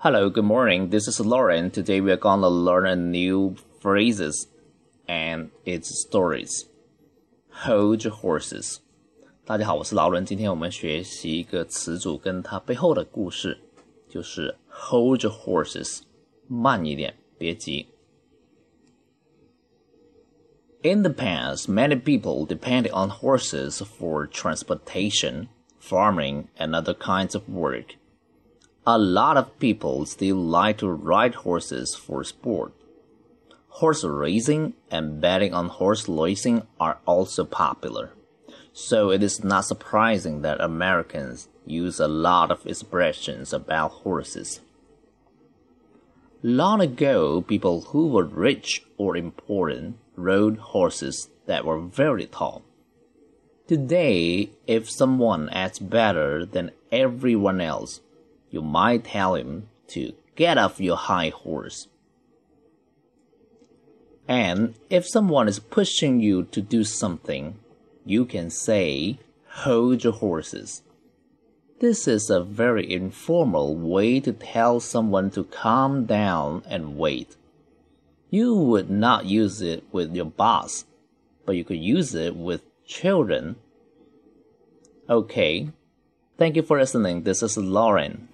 [0.00, 0.90] Hello, good morning.
[0.90, 1.70] This is Lauren.
[1.70, 4.46] Today we are gonna learn a new phrases
[5.08, 6.66] and its stories.
[7.64, 8.78] Hold horses.
[9.44, 10.24] 大家好，我是劳伦。
[10.24, 13.58] 今天我们学习一个词组跟它背后的故事，
[14.08, 16.00] 就是 hold horses。
[16.48, 17.88] 慢一点，别急。
[20.82, 25.48] In the past, many people depended on horses for transportation,
[25.80, 27.96] farming, and other kinds of work.
[28.85, 32.73] A lot of people still like to ride horses for sport.
[33.67, 38.13] Horse racing and betting on horse racing are also popular.
[38.73, 44.61] So it is not surprising that Americans use a lot of expressions about horses.
[46.41, 52.63] Long ago, people who were rich or important rode horses that were very tall.
[53.67, 58.01] Today, if someone acts better than everyone else,
[58.51, 61.87] you might tell him to get off your high horse.
[64.27, 67.57] And if someone is pushing you to do something,
[68.05, 69.17] you can say,
[69.49, 70.83] hold your horses.
[71.79, 77.35] This is a very informal way to tell someone to calm down and wait.
[78.29, 80.85] You would not use it with your boss,
[81.45, 83.55] but you could use it with children.
[85.09, 85.69] Okay.
[86.37, 87.23] Thank you for listening.
[87.23, 88.29] This is Lauren.